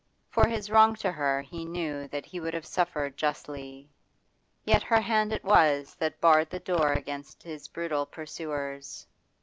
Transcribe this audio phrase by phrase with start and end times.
[0.31, 3.87] For his wrong to her he knew that he would have suffered justly;
[4.65, 9.05] yet her hand it was that barred the door against his brutal pursuers.